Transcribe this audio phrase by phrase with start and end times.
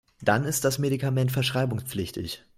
[0.23, 2.41] Dann ist das Medikament verschreibungspflichtig.